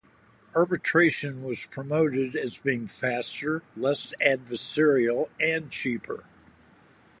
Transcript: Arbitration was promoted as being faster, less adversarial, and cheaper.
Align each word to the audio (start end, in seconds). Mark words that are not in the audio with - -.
Arbitration 0.55 1.43
was 1.43 1.67
promoted 1.67 2.35
as 2.35 2.57
being 2.57 2.87
faster, 2.87 3.61
less 3.77 4.15
adversarial, 4.19 5.29
and 5.39 5.69
cheaper. 5.69 6.23